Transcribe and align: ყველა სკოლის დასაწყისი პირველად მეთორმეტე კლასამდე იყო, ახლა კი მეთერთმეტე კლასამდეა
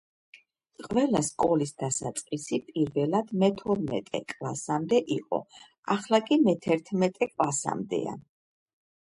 ყველა 0.85 1.19
სკოლის 1.25 1.73
დასაწყისი 1.83 2.59
პირველად 2.69 3.29
მეთორმეტე 3.43 4.23
კლასამდე 4.35 5.03
იყო, 5.17 5.41
ახლა 5.99 6.23
კი 6.31 6.41
მეთერთმეტე 6.49 7.31
კლასამდეა 7.37 8.19